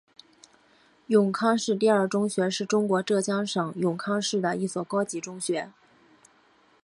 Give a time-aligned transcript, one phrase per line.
[1.05, 5.71] 永康市第二中学是中国浙江省永康市的一所高级中学。